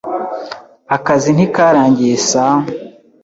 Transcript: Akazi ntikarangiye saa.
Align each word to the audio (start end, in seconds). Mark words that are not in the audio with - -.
Akazi 0.95 1.29
ntikarangiye 1.35 2.15
saa. 2.29 2.57